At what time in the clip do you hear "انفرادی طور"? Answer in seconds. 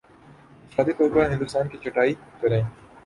0.63-1.09